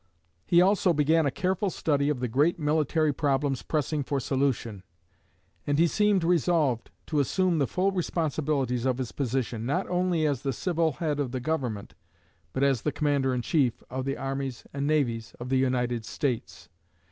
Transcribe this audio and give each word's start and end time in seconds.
He 0.47 0.61
also 0.63 0.93
began 0.93 1.27
a 1.27 1.29
careful 1.29 1.69
study 1.69 2.09
of 2.09 2.21
the 2.21 2.27
great 2.27 2.57
military 2.57 3.13
problems 3.13 3.61
pressing 3.61 4.01
for 4.01 4.19
solution; 4.19 4.81
and 5.67 5.77
he 5.77 5.85
seemed 5.85 6.23
resolved 6.23 6.89
to 7.05 7.19
assume 7.19 7.59
the 7.59 7.67
full 7.67 7.91
responsibilities 7.91 8.87
of 8.87 8.97
his 8.97 9.11
position, 9.11 9.63
not 9.63 9.87
only 9.89 10.25
as 10.25 10.41
the 10.41 10.53
civil 10.53 10.93
head 10.93 11.19
of 11.19 11.31
the 11.33 11.39
Government 11.39 11.93
but 12.51 12.63
as 12.63 12.81
the 12.81 12.91
commander 12.91 13.31
in 13.31 13.43
chief 13.43 13.83
of 13.91 14.05
the 14.05 14.17
armies 14.17 14.63
and 14.73 14.87
navies 14.87 15.35
of 15.39 15.49
the 15.49 15.59
United 15.59 16.03
States. 16.03 16.67